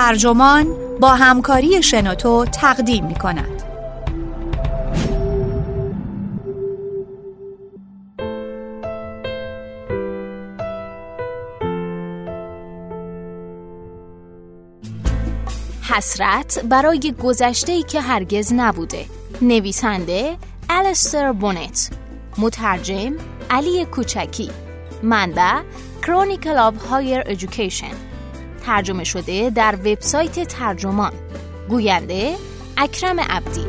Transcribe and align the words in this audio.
ترجمان 0.00 0.66
با 1.00 1.08
همکاری 1.08 1.82
شنوتو 1.82 2.44
تقدیم 2.44 3.06
می 3.06 3.14
کند. 3.14 3.62
حسرت 15.82 16.64
برای 16.64 17.14
گذشته 17.22 17.82
که 17.82 18.00
هرگز 18.00 18.52
نبوده. 18.52 19.04
نویسنده 19.42 20.36
الستر 20.70 21.32
بونت 21.32 21.90
مترجم 22.38 23.12
علی 23.50 23.84
کوچکی. 23.84 24.50
منبع 25.02 25.60
Chronicle 26.02 26.58
of 26.58 26.86
Higher 26.86 27.22
Education 27.26 28.09
ترجمه 28.60 29.04
شده 29.04 29.50
در 29.50 29.74
وبسایت 29.74 30.48
ترجمان. 30.48 31.12
گوینده 31.68 32.36
اکرم 32.76 33.20
عبدی. 33.20 33.64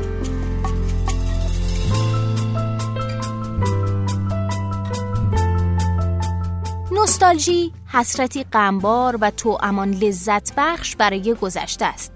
نوستالژی 6.91 7.71
حسرتی 7.87 8.43
غمبار 8.43 9.17
و 9.21 9.31
توامان 9.31 9.91
لذت 9.91 10.53
بخش 10.57 10.95
برای 10.95 11.33
گذشته 11.33 11.85
است. 11.85 12.11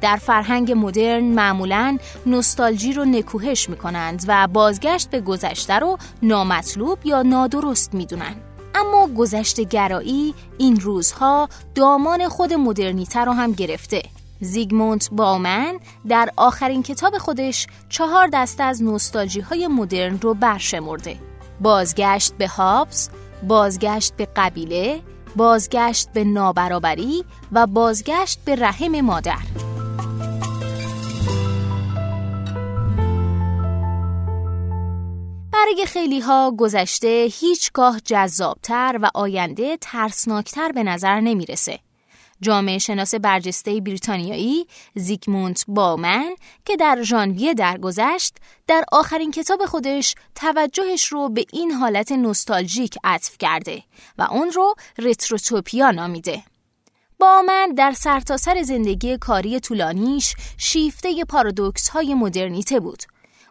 در 0.00 0.16
فرهنگ 0.16 0.72
مدرن 0.76 1.24
معمولا 1.24 1.98
نوستالژی 2.26 2.92
رو 2.92 3.04
نکوهش 3.04 3.68
می 3.68 3.76
کنند 3.76 4.24
و 4.28 4.48
بازگشت 4.48 5.10
به 5.10 5.20
گذشته 5.20 5.74
رو 5.74 5.98
نامطلوب 6.22 6.98
یا 7.04 7.22
نادرست 7.22 7.94
می 7.94 8.06
دونند. 8.06 8.47
اما 8.80 9.08
گذشته 9.18 9.64
گرایی 9.64 10.34
این 10.58 10.80
روزها 10.80 11.48
دامان 11.74 12.28
خود 12.28 12.54
مدرنیته 12.54 13.20
رو 13.20 13.32
هم 13.32 13.52
گرفته. 13.52 14.02
زیگموند 14.40 15.04
باومن 15.12 15.78
در 16.08 16.30
آخرین 16.36 16.82
کتاب 16.82 17.18
خودش 17.18 17.66
چهار 17.88 18.28
دسته 18.32 18.62
از 18.62 18.82
نوستالژی 18.82 19.40
های 19.40 19.66
مدرن 19.66 20.18
رو 20.22 20.34
برشمرده. 20.34 21.16
بازگشت 21.60 22.34
به 22.34 22.48
هابز، 22.48 23.08
بازگشت 23.48 24.16
به 24.16 24.28
قبیله، 24.36 25.00
بازگشت 25.36 26.08
به 26.12 26.24
نابرابری 26.24 27.24
و 27.52 27.66
بازگشت 27.66 28.38
به 28.44 28.56
رحم 28.56 29.00
مادر. 29.00 29.67
برای 35.72 35.86
خیلی 35.86 36.20
ها 36.20 36.54
گذشته 36.58 37.28
هیچگاه 37.40 38.00
جذابتر 38.00 38.98
و 39.02 39.10
آینده 39.14 39.76
ترسناکتر 39.80 40.72
به 40.72 40.82
نظر 40.82 41.20
نمی‌رسه. 41.20 41.78
جامعه 42.40 42.78
شناس 42.78 43.14
برجسته 43.14 43.80
بریتانیایی 43.80 44.66
زیگموند 44.94 45.60
باومن 45.68 46.34
که 46.64 46.76
در 46.76 47.02
ژانویه 47.02 47.54
درگذشت 47.54 48.36
در 48.66 48.84
آخرین 48.92 49.30
کتاب 49.30 49.66
خودش 49.66 50.14
توجهش 50.34 51.06
رو 51.06 51.28
به 51.28 51.44
این 51.52 51.70
حالت 51.72 52.12
نوستالژیک 52.12 52.98
عطف 53.04 53.38
کرده 53.38 53.82
و 54.18 54.22
اون 54.22 54.50
رو 54.50 54.74
رتروتوپیا 54.98 55.90
نامیده. 55.90 56.42
باومن 57.18 57.74
در 57.74 57.92
سرتاسر 57.92 58.54
سر 58.54 58.62
زندگی 58.62 59.18
کاری 59.18 59.60
طولانیش 59.60 60.34
شیفته 60.58 61.24
پارادوکس 61.24 61.88
های 61.88 62.14
مدرنیته 62.14 62.80
بود 62.80 63.02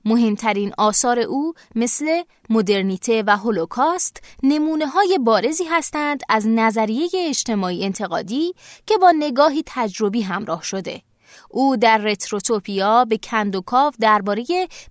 مهمترین 0.06 0.74
آثار 0.78 1.20
او 1.20 1.54
مثل 1.76 2.24
مدرنیته 2.50 3.24
و 3.28 3.38
هولوکاست 3.38 4.24
نمونه 4.44 4.88
های 4.88 5.18
بارزی 5.18 5.64
هستند 5.64 6.22
از 6.30 6.48
نظریه 6.48 7.10
اجتماعی 7.16 7.86
انتقادی 7.86 8.54
که 8.86 8.98
با 8.98 9.14
نگاهی 9.20 9.64
تجربی 9.66 10.22
همراه 10.22 10.64
شده. 10.64 11.02
او 11.50 11.78
در 11.78 11.98
رتروتوپیا 11.98 13.06
به 13.06 13.18
کندوکاو 13.18 13.94
درباره 14.00 14.46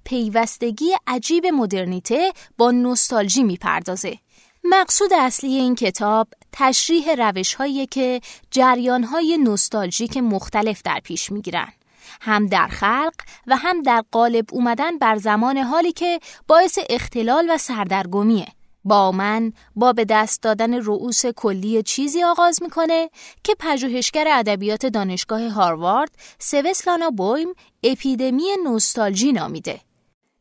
پیوستگی 0.04 0.90
عجیب 1.06 1.46
مدرنیته 1.46 2.32
با 2.58 2.70
نوستالژی 2.70 3.42
می‌پردازه. 3.42 4.18
مقصود 4.64 5.12
اصلی 5.12 5.54
این 5.54 5.74
کتاب 5.74 6.28
تشریح 6.52 7.14
روش 7.14 7.56
که 7.90 8.20
جریان 8.50 9.04
های 9.04 9.38
نوستالژیک 9.38 10.16
مختلف 10.16 10.82
در 10.82 11.00
پیش 11.04 11.32
می‌گیرند. 11.32 11.85
هم 12.20 12.46
در 12.46 12.66
خلق 12.66 13.14
و 13.46 13.56
هم 13.56 13.82
در 13.82 14.04
قالب 14.12 14.44
اومدن 14.52 14.98
بر 14.98 15.16
زمان 15.16 15.58
حالی 15.58 15.92
که 15.92 16.20
باعث 16.48 16.78
اختلال 16.90 17.46
و 17.50 17.58
سردرگمیه. 17.58 18.46
با 18.84 19.12
من 19.12 19.52
با 19.76 19.92
به 19.92 20.04
دست 20.04 20.42
دادن 20.42 20.74
رؤوس 20.74 21.26
کلی 21.26 21.82
چیزی 21.82 22.22
آغاز 22.22 22.62
می‌کنه 22.62 23.10
که 23.44 23.54
پژوهشگر 23.58 24.24
ادبیات 24.28 24.86
دانشگاه 24.86 25.48
هاروارد 25.48 26.10
سوسلانا 26.38 27.10
بویم 27.10 27.48
اپیدمی 27.82 28.44
نوستالژی 28.64 29.32
نامیده. 29.32 29.80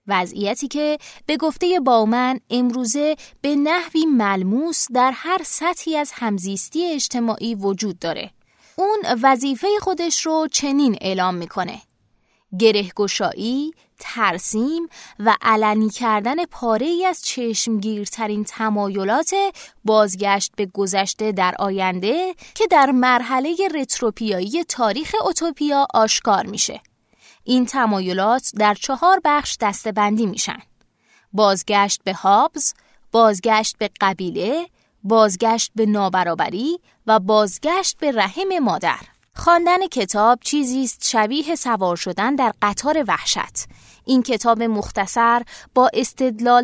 وضعیتی 0.07 0.67
که 0.67 0.97
به 1.25 1.37
گفته 1.37 1.79
باومن 1.79 2.39
امروزه 2.49 3.15
به 3.41 3.55
نحوی 3.55 4.05
ملموس 4.05 4.85
در 4.93 5.11
هر 5.15 5.41
سطحی 5.45 5.97
از 5.97 6.11
همزیستی 6.13 6.85
اجتماعی 6.85 7.55
وجود 7.55 7.99
داره. 7.99 8.31
اون 8.77 8.99
وظیفه 9.23 9.67
خودش 9.81 10.25
رو 10.25 10.47
چنین 10.51 10.97
اعلام 11.01 11.35
می‌کنه 11.35 11.81
گرهگشایی، 12.59 13.71
ترسیم 13.99 14.89
و 15.19 15.37
علنی 15.41 15.89
کردن 15.89 16.45
پاره 16.45 16.85
ای 16.85 17.05
از 17.05 17.21
چشمگیرترین 17.21 18.43
تمایلات 18.43 19.35
بازگشت 19.85 20.51
به 20.55 20.65
گذشته 20.65 21.31
در 21.31 21.55
آینده 21.59 22.35
که 22.55 22.67
در 22.67 22.91
مرحله 22.91 23.55
رتروپیایی 23.75 24.63
تاریخ 24.63 25.15
اوتوپیا 25.25 25.87
آشکار 25.93 26.45
میشه. 26.45 26.81
این 27.43 27.65
تمایلات 27.65 28.51
در 28.57 28.73
چهار 28.73 29.21
بخش 29.25 29.57
دستبندی 29.61 30.25
میشن. 30.25 30.59
بازگشت 31.33 32.01
به 32.03 32.13
هابز، 32.13 32.73
بازگشت 33.11 33.77
به 33.77 33.89
قبیله، 34.01 34.67
بازگشت 35.07 35.71
به 35.75 35.85
نابرابری 35.85 36.79
و 37.07 37.19
بازگشت 37.19 37.97
به 37.97 38.11
رحم 38.11 38.59
مادر. 38.61 38.99
خواندن 39.37 39.87
کتاب 39.87 40.39
چیزی 40.41 40.83
است 40.83 41.07
شبیه 41.07 41.55
سوار 41.55 41.95
شدن 41.95 42.35
در 42.35 42.53
قطار 42.61 43.03
وحشت. 43.07 43.65
این 44.05 44.23
کتاب 44.23 44.63
مختصر 44.63 45.41
با 45.73 45.89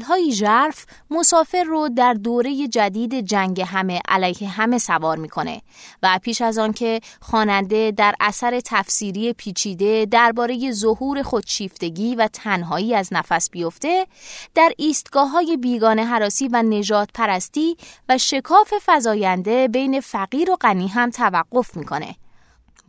های 0.08 0.32
ژرف 0.32 0.86
مسافر 1.10 1.64
رو 1.64 1.90
در 1.90 2.14
دوره 2.14 2.68
جدید 2.68 3.20
جنگ 3.20 3.62
همه 3.62 4.02
علیه 4.08 4.50
همه 4.50 4.78
سوار 4.78 5.18
می‌کنه 5.18 5.62
و 6.04 6.20
پیش 6.24 6.42
از 6.42 6.58
آن 6.58 6.74
که 6.74 7.02
خواننده 7.22 7.92
در 7.92 8.16
اثر 8.20 8.60
تفسیری 8.66 9.34
پیچیده 9.34 10.06
درباره 10.06 10.72
ظهور 10.72 11.24
خودشیفتگی 11.24 12.16
و 12.16 12.30
تنهایی 12.34 12.96
از 12.96 13.14
نفس 13.14 13.50
بیفته 13.50 14.08
در 14.56 14.72
ایستگاه 14.78 15.30
های 15.30 15.58
بیگانه 15.58 16.06
حراسی 16.06 16.48
و 16.48 16.64
نجات 16.64 17.10
پرستی 17.14 17.78
و 18.10 18.18
شکاف 18.18 18.74
فزاینده 18.86 19.68
بین 19.68 20.00
فقیر 20.00 20.52
و 20.52 20.56
غنی 20.56 20.88
هم 20.88 21.10
توقف 21.10 21.78
می‌کنه. 21.78 22.16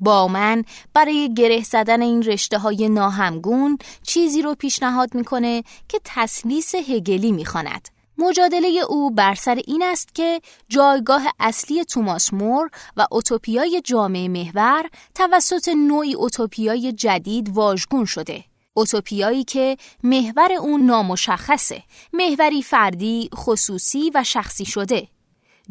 با 0.02 0.28
من 0.28 0.64
برای 0.94 1.34
گره 1.34 1.62
زدن 1.62 2.02
این 2.02 2.22
رشته 2.22 2.58
های 2.58 2.88
ناهمگون 2.88 3.78
چیزی 4.02 4.42
رو 4.42 4.54
پیشنهاد 4.54 5.14
می‌کنه 5.14 5.64
که 5.88 6.00
تسلیس 6.04 6.74
هگلی 6.74 7.32
می‌خواند. 7.32 7.88
مجادله 8.18 8.68
او 8.88 9.10
بر 9.10 9.34
سر 9.34 9.60
این 9.66 9.82
است 9.82 10.14
که 10.14 10.40
جایگاه 10.68 11.22
اصلی 11.40 11.84
توماس 11.84 12.34
مور 12.34 12.70
و 12.96 13.06
اوتوپیای 13.10 13.82
جامعه 13.84 14.28
محور 14.28 14.90
توسط 15.14 15.68
نوعی 15.68 16.14
اوتوپیای 16.14 16.92
جدید 16.92 17.48
واژگون 17.48 18.04
شده. 18.04 18.44
اوتوپیایی 18.74 19.44
که 19.44 19.76
محور 20.02 20.52
اون 20.52 20.86
نامشخصه 20.86 21.82
محوری 22.12 22.62
فردی، 22.62 23.28
خصوصی 23.34 24.10
و 24.14 24.24
شخصی 24.24 24.64
شده 24.64 25.08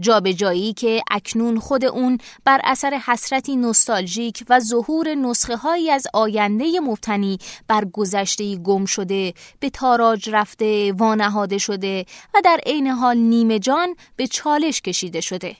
جابجایی 0.01 0.73
که 0.73 1.03
اکنون 1.11 1.59
خود 1.59 1.85
اون 1.85 2.17
بر 2.45 2.61
اثر 2.63 3.01
حسرتی 3.05 3.55
نوستالژیک 3.55 4.43
و 4.49 4.59
ظهور 4.59 5.15
نسخه 5.15 5.55
هایی 5.55 5.91
از 5.91 6.07
آینده 6.13 6.79
مبتنی 6.79 7.37
بر 7.67 7.85
گذشته 7.85 8.55
گم 8.55 8.85
شده 8.85 9.33
به 9.59 9.69
تاراج 9.69 10.29
رفته 10.29 10.93
وانهاده 10.93 11.57
شده 11.57 12.05
و 12.33 12.41
در 12.43 12.59
عین 12.65 12.87
حال 12.87 13.17
نیمه 13.17 13.59
جان 13.59 13.95
به 14.15 14.27
چالش 14.27 14.81
کشیده 14.81 15.21
شده. 15.21 15.55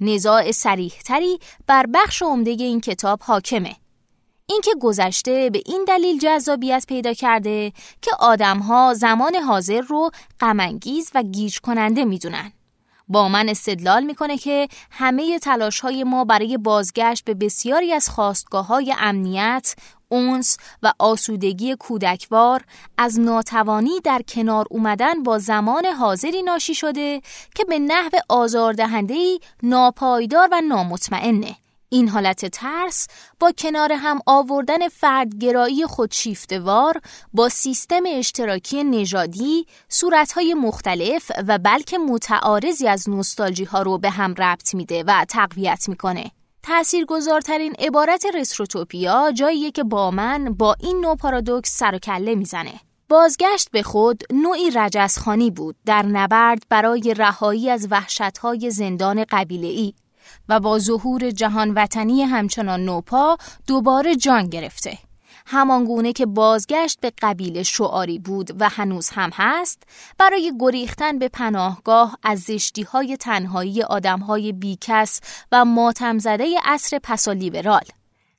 نزاع 0.00 0.52
سریحتری 0.52 1.38
بر 1.66 1.86
بخش 1.94 2.22
عمده 2.22 2.50
این 2.50 2.80
کتاب 2.80 3.20
حاکمه. 3.22 3.76
اینکه 4.46 4.70
گذشته 4.80 5.50
به 5.50 5.62
این 5.66 5.84
دلیل 5.88 6.18
جذابیت 6.18 6.84
پیدا 6.88 7.12
کرده 7.12 7.72
که 8.02 8.10
آدمها 8.18 8.94
زمان 8.94 9.34
حاضر 9.34 9.80
رو 9.80 10.10
غمانگیز 10.40 11.10
و 11.14 11.22
گیج 11.22 11.58
کننده 11.60 12.04
می‌دونن. 12.04 12.52
با 13.08 13.28
من 13.28 13.48
استدلال 13.48 14.04
می‌کنه 14.04 14.38
که 14.38 14.68
همه 14.90 15.38
تلاش 15.38 15.80
های 15.80 16.04
ما 16.04 16.24
برای 16.24 16.56
بازگشت 16.56 17.24
به 17.24 17.34
بسیاری 17.34 17.92
از 17.92 18.08
خواستگاه 18.08 18.66
های 18.66 18.94
امنیت، 18.98 19.74
اونس 20.08 20.56
و 20.82 20.92
آسودگی 20.98 21.76
کودکوار 21.76 22.64
از 22.98 23.20
ناتوانی 23.20 24.00
در 24.04 24.22
کنار 24.28 24.66
اومدن 24.70 25.22
با 25.22 25.38
زمان 25.38 25.86
حاضری 25.86 26.42
ناشی 26.42 26.74
شده 26.74 27.20
که 27.54 27.64
به 27.64 27.78
نحو 27.78 28.10
آزاردهندهی 28.28 29.40
ناپایدار 29.62 30.48
و 30.52 30.60
نامطمئنه. 30.60 31.56
این 31.94 32.08
حالت 32.08 32.46
ترس 32.46 33.06
با 33.40 33.52
کنار 33.58 33.92
هم 33.92 34.18
آوردن 34.26 34.88
فردگرایی 34.88 35.86
خودشیفتوار 35.86 37.00
با 37.32 37.48
سیستم 37.48 38.02
اشتراکی 38.06 38.84
نژادی 38.84 39.66
صورتهای 39.88 40.54
مختلف 40.54 41.30
و 41.48 41.58
بلکه 41.58 41.98
متعارضی 41.98 42.88
از 42.88 43.08
نوستالژی 43.08 43.64
ها 43.64 43.82
رو 43.82 43.98
به 43.98 44.10
هم 44.10 44.34
ربط 44.38 44.74
میده 44.74 45.04
و 45.06 45.24
تقویت 45.28 45.88
می‌کنه. 45.88 46.30
تأثیرگذارترین 46.62 47.74
عبارت 47.78 48.26
رستروتوپیا 48.34 49.32
جاییه 49.32 49.70
که 49.70 49.84
با 49.84 50.10
من 50.10 50.44
با 50.44 50.76
این 50.80 51.00
نوع 51.00 51.16
پارادوکس 51.16 51.78
سر 51.78 51.94
و 51.94 51.98
کله 51.98 52.34
می‌زنه. 52.34 52.80
بازگشت 53.08 53.70
به 53.70 53.82
خود 53.82 54.22
نوعی 54.32 54.70
رجزخانی 54.70 55.50
بود 55.50 55.76
در 55.86 56.06
نبرد 56.06 56.62
برای 56.68 57.14
رهایی 57.16 57.70
از 57.70 57.88
وحشتهای 57.90 58.70
زندان 58.70 59.24
قبیله 59.30 59.94
و 60.48 60.60
با 60.60 60.78
ظهور 60.78 61.30
جهان 61.30 61.70
وطنی 61.70 62.22
همچنان 62.22 62.84
نوپا 62.84 63.36
دوباره 63.66 64.16
جان 64.16 64.46
گرفته. 64.46 64.98
همانگونه 65.46 66.12
که 66.12 66.26
بازگشت 66.26 67.00
به 67.00 67.12
قبیله 67.22 67.62
شعاری 67.62 68.18
بود 68.18 68.56
و 68.60 68.68
هنوز 68.68 69.08
هم 69.08 69.30
هست 69.34 69.82
برای 70.18 70.52
گریختن 70.60 71.18
به 71.18 71.28
پناهگاه 71.28 72.18
از 72.22 72.40
زشتی 72.40 72.82
های 72.82 73.16
تنهایی 73.16 73.82
آدم 73.82 74.18
های 74.18 74.52
بیکس 74.52 75.20
و 75.52 75.64
ماتم 75.64 76.18
زده 76.18 76.56
اصر 76.64 76.98
پسالیبرال. 77.02 77.84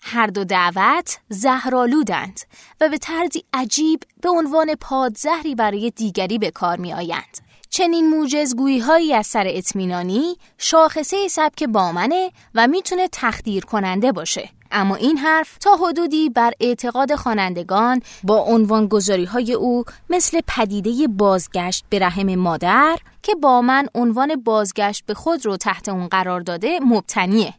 هر 0.01 0.27
دو 0.27 0.43
دعوت 0.43 1.19
زهرالودند 1.29 2.39
و 2.81 2.89
به 2.89 2.97
طرزی 2.97 3.43
عجیب 3.53 4.03
به 4.21 4.29
عنوان 4.29 4.75
پادزهری 4.75 5.55
برای 5.55 5.91
دیگری 5.91 6.37
به 6.37 6.51
کار 6.51 6.77
می 6.77 6.93
آیند. 6.93 7.44
چنین 7.75 8.09
موجزگویی 8.09 8.79
هایی 8.79 9.13
از 9.13 9.27
سر 9.27 9.45
اطمینانی 9.47 10.37
شاخصه 10.57 11.27
سبک 11.27 11.63
بامنه 11.63 12.31
و 12.55 12.67
می‌تونه 12.67 13.07
تخدیر 13.11 13.65
کننده 13.65 14.11
باشه. 14.11 14.49
اما 14.71 14.95
این 14.95 15.17
حرف 15.17 15.57
تا 15.57 15.75
حدودی 15.75 16.29
بر 16.29 16.53
اعتقاد 16.59 17.15
خوانندگان 17.15 18.01
با 18.23 18.37
عنوان 18.37 18.87
گذاری 18.87 19.25
های 19.25 19.53
او 19.53 19.83
مثل 20.09 20.41
پدیده 20.47 21.07
بازگشت 21.07 21.85
به 21.89 21.99
رحم 21.99 22.35
مادر 22.35 22.97
که 23.23 23.35
با 23.35 23.61
من 23.61 23.87
عنوان 23.95 24.35
بازگشت 24.35 25.05
به 25.05 25.13
خود 25.13 25.45
رو 25.45 25.57
تحت 25.57 25.89
اون 25.89 26.07
قرار 26.07 26.41
داده 26.41 26.79
مبتنیه. 26.79 27.53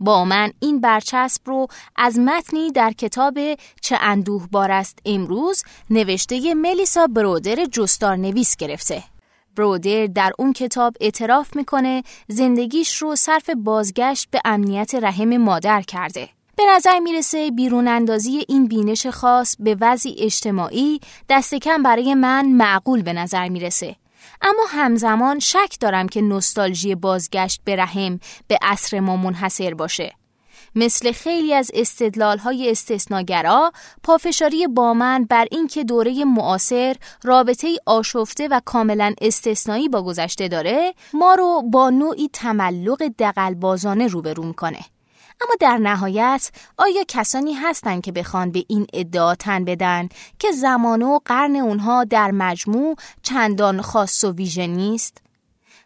با 0.00 0.24
من 0.24 0.52
این 0.60 0.80
برچسب 0.80 1.42
رو 1.44 1.66
از 1.96 2.18
متنی 2.18 2.72
در 2.72 2.92
کتاب 2.92 3.38
چه 3.80 3.98
اندوه 4.00 4.48
بار 4.50 4.70
است 4.70 4.98
امروز 5.04 5.62
نوشته 5.90 6.54
ملیسا 6.54 7.06
برودر 7.06 7.64
جستار 7.64 8.16
نویس 8.16 8.56
گرفته. 8.56 9.13
برودر 9.56 10.06
در 10.06 10.32
اون 10.38 10.52
کتاب 10.52 10.96
اعتراف 11.00 11.56
می‌کنه 11.56 12.02
زندگیش 12.28 12.96
رو 12.96 13.16
صرف 13.16 13.50
بازگشت 13.50 14.28
به 14.30 14.40
امنیت 14.44 14.94
رحم 14.94 15.36
مادر 15.36 15.82
کرده. 15.82 16.28
به 16.56 16.62
نظر 16.76 16.98
می‌رسه 16.98 17.50
بیرون 17.50 17.88
اندازی 17.88 18.44
این 18.48 18.66
بینش 18.66 19.06
خاص 19.06 19.56
به 19.58 19.76
وضعی 19.80 20.16
اجتماعی 20.18 21.00
دست 21.28 21.54
کم 21.54 21.82
برای 21.82 22.14
من 22.14 22.46
معقول 22.46 23.02
به 23.02 23.12
نظر 23.12 23.48
می‌رسه. 23.48 23.96
اما 24.42 24.62
همزمان 24.68 25.38
شک 25.38 25.76
دارم 25.80 26.08
که 26.08 26.20
نوستالژی 26.20 26.94
بازگشت 26.94 27.60
به 27.64 27.76
رحم 27.76 28.20
به 28.48 28.58
عصر 28.62 29.00
ما 29.00 29.16
منحصر 29.16 29.74
باشه. 29.74 30.12
مثل 30.74 31.12
خیلی 31.12 31.54
از 31.54 31.70
استدلال 31.74 32.38
های 32.38 32.70
استثناگرا 32.70 33.72
پافشاری 34.02 34.66
با 34.66 34.94
من 34.94 35.24
بر 35.24 35.46
اینکه 35.50 35.84
دوره 35.84 36.24
معاصر 36.24 36.96
رابطه 37.22 37.68
آشفته 37.86 38.48
و 38.48 38.60
کاملا 38.64 39.14
استثنایی 39.20 39.88
با 39.88 40.02
گذشته 40.02 40.48
داره 40.48 40.94
ما 41.14 41.34
رو 41.34 41.62
با 41.62 41.90
نوعی 41.90 42.30
تملق 42.32 43.12
دقلبازانه 43.18 44.06
روبرو 44.06 44.52
کنه. 44.52 44.80
اما 45.40 45.54
در 45.60 45.76
نهایت 45.76 46.50
آیا 46.78 47.04
کسانی 47.08 47.52
هستند 47.54 48.02
که 48.02 48.12
بخوان 48.12 48.50
به 48.50 48.64
این 48.68 48.86
ادعا 48.92 49.34
تن 49.34 49.64
بدن 49.64 50.08
که 50.38 50.52
زمان 50.52 51.02
و 51.02 51.18
قرن 51.24 51.56
اونها 51.56 52.04
در 52.04 52.30
مجموع 52.30 52.96
چندان 53.22 53.82
خاص 53.82 54.24
و 54.24 54.32
ویژه 54.32 54.66
نیست؟ 54.66 55.23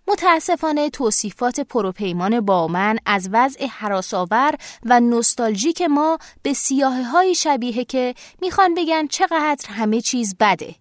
متاسفانه 0.08 0.90
توصیفات 0.90 1.60
پروپیمان 1.60 2.40
با 2.40 2.68
من 2.68 2.98
از 3.06 3.28
وضع 3.32 3.66
حراساور 3.66 4.54
و 4.84 5.00
نوستالژیک 5.00 5.82
ما 5.82 6.18
به 6.42 6.52
سیاه 6.52 7.02
های 7.02 7.34
شبیه 7.34 7.84
که 7.84 8.14
می‌خوان 8.42 8.74
بگن 8.74 9.06
چقدر 9.06 9.68
همه 9.68 10.00
چیز 10.00 10.36
بده. 10.40 10.74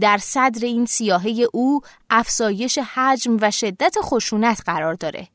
در 0.00 0.18
صدر 0.18 0.64
این 0.64 0.86
سیاهه 0.86 1.46
او 1.52 1.80
افزایش 2.10 2.78
حجم 2.78 3.36
و 3.40 3.50
شدت 3.50 3.96
خشونت 4.00 4.60
قرار 4.66 4.94
داره. 4.94 5.28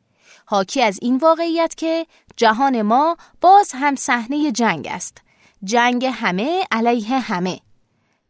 حاکی 0.46 0.82
از 0.82 1.00
این 1.02 1.18
واقعیت 1.18 1.76
که 1.76 2.06
جهان 2.38 2.82
ما 2.82 3.18
باز 3.42 3.72
هم 3.74 3.96
صحنه 3.96 4.52
جنگ 4.52 4.88
است. 4.92 5.18
جنگ 5.64 6.06
همه 6.06 6.64
علیه 6.72 7.20
همه. 7.20 7.60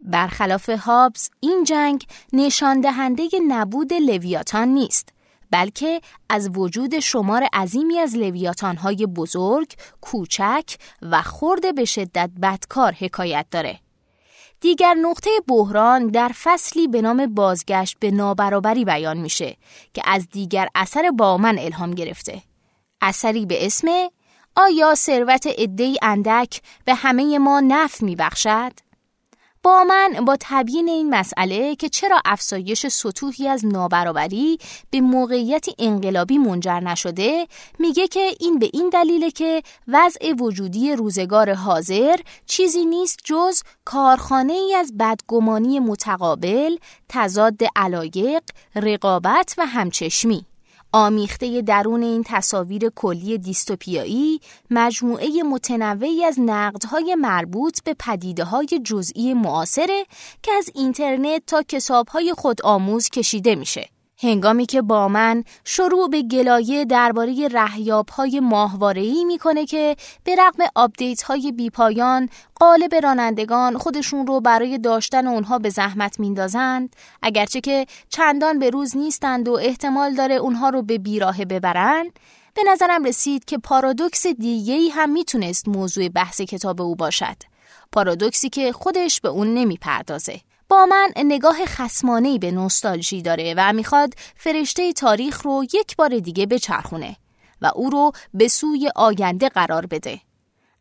برخلاف 0.01 0.69
هابز 0.69 1.29
این 1.39 1.63
جنگ 1.63 2.05
نشان 2.33 2.81
دهنده 2.81 3.29
نبود 3.47 3.93
لویاتان 3.93 4.67
نیست 4.67 5.09
بلکه 5.51 6.01
از 6.29 6.49
وجود 6.53 6.99
شمار 6.99 7.47
عظیمی 7.53 7.99
از 7.99 8.15
لویاتان 8.15 8.75
های 8.75 9.05
بزرگ، 9.05 9.73
کوچک 10.01 10.75
و 11.01 11.21
خورده 11.21 11.71
به 11.71 11.85
شدت 11.85 12.29
بدکار 12.41 12.91
حکایت 12.91 13.45
داره. 13.51 13.79
دیگر 14.61 14.93
نقطه 14.93 15.29
بحران 15.47 16.07
در 16.07 16.31
فصلی 16.43 16.87
به 16.87 17.01
نام 17.01 17.25
بازگشت 17.25 17.97
به 17.99 18.11
نابرابری 18.11 18.85
بیان 18.85 19.17
میشه 19.17 19.57
که 19.93 20.01
از 20.05 20.29
دیگر 20.29 20.67
اثر 20.75 21.11
بامن 21.11 21.59
الهام 21.59 21.91
گرفته. 21.91 22.41
اثری 23.01 23.45
به 23.45 23.65
اسم 23.65 23.87
آیا 24.55 24.95
ثروت 24.95 25.47
عدهای 25.47 25.97
اندک 26.01 26.61
به 26.85 26.93
همه 26.93 27.37
ما 27.39 27.59
نف 27.59 28.01
میبخشد؟ 28.01 28.88
با 29.63 29.83
من 29.83 30.25
با 30.25 30.37
تبیین 30.39 30.89
این 30.89 31.09
مسئله 31.09 31.75
که 31.75 31.89
چرا 31.89 32.21
افزایش 32.25 32.87
سطوحی 32.87 33.47
از 33.47 33.65
نابرابری 33.65 34.57
به 34.89 35.01
موقعیتی 35.01 35.75
انقلابی 35.79 36.37
منجر 36.37 36.79
نشده 36.79 37.47
میگه 37.79 38.07
که 38.07 38.31
این 38.39 38.59
به 38.59 38.69
این 38.73 38.89
دلیله 38.89 39.31
که 39.31 39.63
وضع 39.87 40.33
وجودی 40.39 40.95
روزگار 40.95 41.53
حاضر 41.53 42.15
چیزی 42.45 42.85
نیست 42.85 43.19
جز 43.23 43.61
کارخانه 43.85 44.53
ای 44.53 44.75
از 44.75 44.93
بدگمانی 44.99 45.79
متقابل، 45.79 46.75
تضاد 47.09 47.59
علایق، 47.75 48.43
رقابت 48.75 49.55
و 49.57 49.65
همچشمی. 49.65 50.48
آمیخته 50.91 51.61
درون 51.61 52.03
این 52.03 52.23
تصاویر 52.25 52.89
کلی 52.95 53.37
دیستوپیایی 53.37 54.39
مجموعه 54.69 55.43
متنوعی 55.43 56.25
از 56.25 56.39
نقدهای 56.39 57.15
مربوط 57.15 57.83
به 57.83 57.95
پدیده 57.99 58.43
های 58.43 58.67
جزئی 58.83 59.33
معاصره 59.33 60.05
که 60.43 60.51
از 60.51 60.69
اینترنت 60.75 61.43
تا 61.47 61.63
کتابهای 61.63 62.33
خود 62.33 62.61
آموز 62.61 63.09
کشیده 63.09 63.55
میشه. 63.55 63.98
هنگامی 64.21 64.65
که 64.65 64.81
با 64.81 65.07
من 65.07 65.43
شروع 65.63 66.09
به 66.09 66.21
گلایه 66.21 66.85
درباره 66.85 67.47
رهیاب 67.47 68.09
های 68.09 68.39
ماهواره‌ای 68.39 69.25
می‌کنه 69.25 69.65
که 69.65 69.95
به 70.23 70.35
رغم 70.35 70.63
update 70.75 71.21
های 71.21 71.51
بی‌پایان 71.51 72.29
غالب 72.55 72.95
رانندگان 72.95 73.77
خودشون 73.77 74.27
رو 74.27 74.41
برای 74.41 74.77
داشتن 74.77 75.27
اونها 75.27 75.59
به 75.59 75.69
زحمت 75.69 76.19
میندازند 76.19 76.95
اگرچه 77.21 77.61
که 77.61 77.85
چندان 78.09 78.59
به 78.59 78.69
روز 78.69 78.97
نیستند 78.97 79.47
و 79.47 79.53
احتمال 79.53 80.13
داره 80.13 80.35
اونها 80.35 80.69
رو 80.69 80.81
به 80.81 80.97
بیراه 80.97 81.45
ببرن 81.45 82.11
به 82.53 82.61
نظرم 82.67 83.03
رسید 83.03 83.45
که 83.45 83.57
پارادوکس 83.57 84.27
دیگه‌ای 84.27 84.89
هم 84.89 85.09
می‌تونست 85.09 85.67
موضوع 85.67 86.09
بحث 86.09 86.41
کتاب 86.41 86.81
او 86.81 86.95
باشد. 86.95 87.35
پارادوکسی 87.91 88.49
که 88.49 88.71
خودش 88.71 89.21
به 89.21 89.29
اون 89.29 89.53
نمی‌پردازه. 89.53 90.41
با 90.69 90.85
من 90.85 91.11
نگاه 91.17 91.65
خسمانهی 91.65 92.39
به 92.39 92.51
نوستالژی 92.51 93.21
داره 93.21 93.53
و 93.57 93.73
می‌خواد 93.73 94.13
فرشته 94.35 94.93
تاریخ 94.93 95.41
رو 95.41 95.63
یک 95.73 95.95
بار 95.95 96.19
دیگه 96.19 96.45
بچرخونه 96.45 97.15
و 97.61 97.71
او 97.75 97.89
رو 97.89 98.11
به 98.33 98.47
سوی 98.47 98.91
آینده 98.95 99.49
قرار 99.49 99.85
بده. 99.85 100.19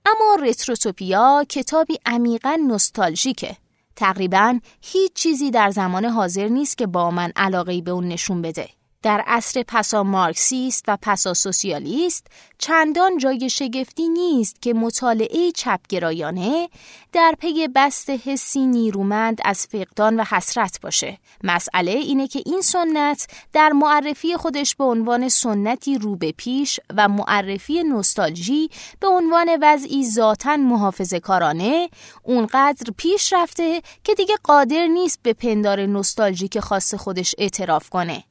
اما 0.06 0.36
رتروتوپیا 0.42 1.44
کتابی 1.48 1.98
عمیقا 2.06 2.58
نوستالژیکه. 2.68 3.56
تقریبا 3.96 4.60
هیچ 4.82 5.12
چیزی 5.12 5.50
در 5.50 5.70
زمان 5.70 6.04
حاضر 6.04 6.48
نیست 6.48 6.78
که 6.78 6.86
با 6.86 7.10
من 7.10 7.32
علاقه 7.36 7.80
به 7.80 7.90
اون 7.90 8.08
نشون 8.08 8.42
بده. 8.42 8.68
در 9.02 9.24
عصر 9.26 9.64
پسا 9.68 10.02
مارکسیست 10.02 10.84
و 10.88 10.98
پسا 11.02 11.34
سوسیالیست 11.34 12.26
چندان 12.58 13.18
جای 13.18 13.50
شگفتی 13.50 14.08
نیست 14.08 14.62
که 14.62 14.74
مطالعه 14.74 15.52
چپگرایانه 15.52 16.68
در 17.12 17.34
پی 17.40 17.68
بست 17.68 18.10
حسی 18.10 18.66
نیرومند 18.66 19.40
از 19.44 19.66
فقدان 19.66 20.20
و 20.20 20.24
حسرت 20.24 20.80
باشه. 20.80 21.18
مسئله 21.44 21.90
اینه 21.90 22.28
که 22.28 22.42
این 22.46 22.60
سنت 22.60 23.26
در 23.52 23.72
معرفی 23.72 24.36
خودش 24.36 24.74
به 24.74 24.84
عنوان 24.84 25.28
سنتی 25.28 25.98
رو 25.98 26.16
به 26.16 26.32
پیش 26.32 26.80
و 26.96 27.08
معرفی 27.08 27.82
نوستالژی 27.82 28.70
به 29.00 29.08
عنوان 29.08 29.58
وضعی 29.62 30.10
ذاتا 30.10 30.56
محافظه 30.56 31.20
کارانه 31.20 31.88
اونقدر 32.22 32.92
پیش 32.96 33.32
رفته 33.32 33.82
که 34.04 34.14
دیگه 34.14 34.34
قادر 34.42 34.86
نیست 34.86 35.20
به 35.22 35.32
پندار 35.32 35.86
نوستالژی 35.86 36.48
که 36.48 36.60
خاص 36.60 36.94
خودش 36.94 37.34
اعتراف 37.38 37.88
کنه. 37.88 38.24